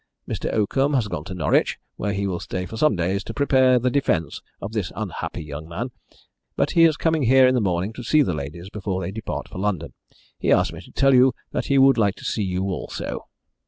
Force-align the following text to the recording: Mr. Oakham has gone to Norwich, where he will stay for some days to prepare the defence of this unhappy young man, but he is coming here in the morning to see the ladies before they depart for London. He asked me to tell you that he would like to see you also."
Mr. 0.27 0.51
Oakham 0.51 0.95
has 0.95 1.07
gone 1.07 1.25
to 1.25 1.35
Norwich, 1.35 1.77
where 1.95 2.11
he 2.13 2.25
will 2.25 2.39
stay 2.39 2.65
for 2.65 2.75
some 2.75 2.95
days 2.95 3.23
to 3.23 3.35
prepare 3.35 3.77
the 3.77 3.91
defence 3.91 4.41
of 4.59 4.71
this 4.73 4.91
unhappy 4.95 5.43
young 5.43 5.69
man, 5.69 5.91
but 6.55 6.71
he 6.71 6.85
is 6.85 6.97
coming 6.97 7.21
here 7.21 7.47
in 7.47 7.53
the 7.53 7.61
morning 7.61 7.93
to 7.93 8.03
see 8.03 8.23
the 8.23 8.33
ladies 8.33 8.71
before 8.71 8.99
they 8.99 9.11
depart 9.11 9.47
for 9.47 9.59
London. 9.59 9.93
He 10.39 10.51
asked 10.51 10.73
me 10.73 10.81
to 10.81 10.91
tell 10.91 11.13
you 11.13 11.33
that 11.51 11.65
he 11.65 11.77
would 11.77 11.99
like 11.99 12.15
to 12.15 12.25
see 12.25 12.41
you 12.41 12.63
also." 12.63 13.27